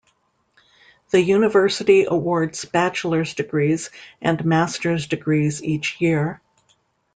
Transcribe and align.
The 1.11 1.21
university 1.21 2.05
awards 2.05 2.65
bachelor's 2.65 3.35
degrees 3.35 3.91
and 4.19 4.43
master's 4.43 5.05
degrees 5.07 5.61
each 5.61 5.97
year. 6.01 6.41